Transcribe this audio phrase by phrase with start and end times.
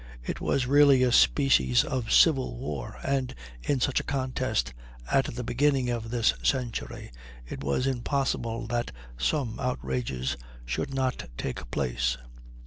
[0.23, 4.73] It was really a species of civil war, and in such a contest,
[5.11, 7.11] at the beginning of this century,
[7.45, 12.17] it was impossible that some outrages should not take place.